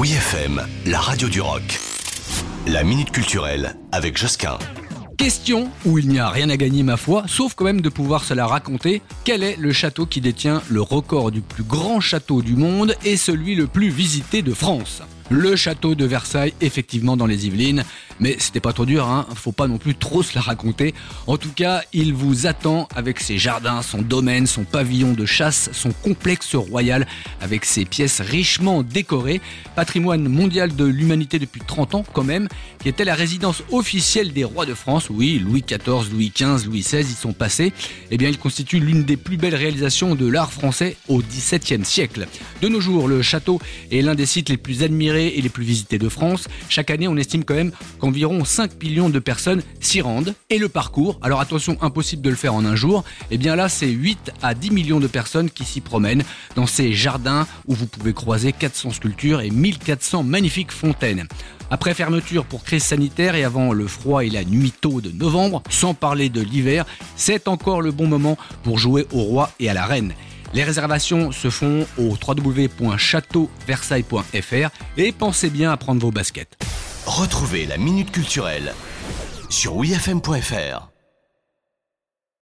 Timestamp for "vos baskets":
76.00-76.58